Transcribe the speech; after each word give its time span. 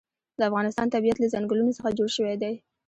د 0.37 0.41
افغانستان 0.49 0.87
طبیعت 0.95 1.17
له 1.19 1.27
ځنګلونه 1.33 1.71
څخه 1.77 1.95
جوړ 1.97 2.09
شوی 2.17 2.35
دی. 2.43 2.53